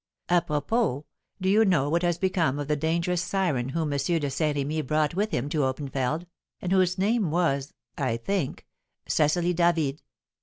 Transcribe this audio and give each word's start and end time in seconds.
Apropos, 0.29 1.05
do 1.39 1.47
you 1.47 1.63
know 1.63 1.87
what 1.87 2.01
has 2.01 2.17
become 2.17 2.57
of 2.57 2.67
the 2.67 2.75
dangerous 2.75 3.21
siren 3.21 3.69
whom 3.69 3.93
M. 3.93 3.99
de 3.99 4.31
Saint 4.31 4.57
Remy 4.57 4.81
brought 4.81 5.13
with 5.13 5.29
him 5.29 5.47
to 5.49 5.59
Oppenfeld, 5.59 6.25
and 6.59 6.71
whose 6.71 6.97
name 6.97 7.29
was, 7.29 7.75
I 7.99 8.17
think, 8.17 8.65
Cecily 9.07 9.53
David? 9.53 10.01